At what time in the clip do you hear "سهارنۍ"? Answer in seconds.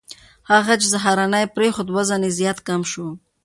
0.93-1.45